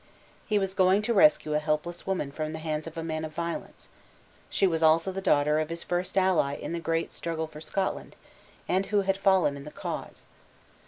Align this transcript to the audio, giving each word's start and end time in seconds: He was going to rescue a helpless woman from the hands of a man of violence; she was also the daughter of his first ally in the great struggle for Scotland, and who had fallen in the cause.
He 0.47 0.57
was 0.57 0.73
going 0.73 1.03
to 1.03 1.13
rescue 1.13 1.53
a 1.53 1.59
helpless 1.59 2.07
woman 2.07 2.31
from 2.31 2.53
the 2.53 2.57
hands 2.65 2.87
of 2.87 2.97
a 2.97 3.03
man 3.03 3.23
of 3.23 3.33
violence; 3.33 3.87
she 4.49 4.65
was 4.65 4.81
also 4.81 5.11
the 5.11 5.21
daughter 5.21 5.59
of 5.59 5.69
his 5.69 5.83
first 5.83 6.17
ally 6.17 6.55
in 6.55 6.73
the 6.73 6.79
great 6.79 7.11
struggle 7.11 7.45
for 7.45 7.61
Scotland, 7.61 8.15
and 8.67 8.87
who 8.87 9.01
had 9.01 9.15
fallen 9.17 9.55
in 9.55 9.63
the 9.63 9.69
cause. 9.69 10.29